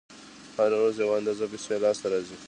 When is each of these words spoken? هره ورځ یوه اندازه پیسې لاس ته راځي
هره 0.57 0.77
ورځ 0.81 0.95
یوه 1.03 1.15
اندازه 1.19 1.45
پیسې 1.51 1.75
لاس 1.83 1.97
ته 2.01 2.07
راځي 2.11 2.35